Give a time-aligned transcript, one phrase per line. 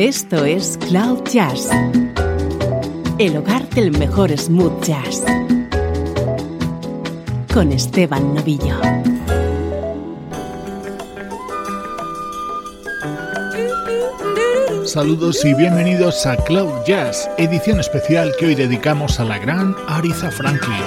[0.00, 1.68] Esto es Cloud Jazz,
[3.18, 5.22] el hogar del mejor smooth jazz,
[7.52, 8.80] con Esteban Novillo.
[14.86, 20.30] Saludos y bienvenidos a Cloud Jazz, edición especial que hoy dedicamos a la gran Aretha
[20.30, 20.80] Franklin.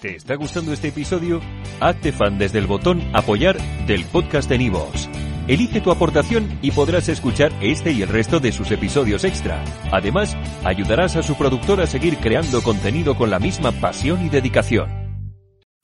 [0.00, 1.42] ¿Te está gustando este episodio?
[1.78, 5.10] Hazte fan desde el botón Apoyar del podcast de Nivos.
[5.46, 9.62] Elige tu aportación y podrás escuchar este y el resto de sus episodios extra.
[9.92, 10.34] Además,
[10.64, 14.88] ayudarás a su productor a seguir creando contenido con la misma pasión y dedicación.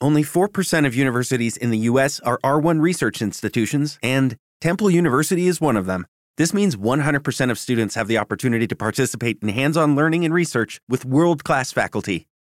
[0.00, 2.18] Only 4% of universities in the U.S.
[2.24, 6.06] are R1 research institutions, and Temple University is one of them.
[6.38, 10.32] This means 100% of students have the opportunity to participate in hands on learning and
[10.32, 12.26] research with world class faculty.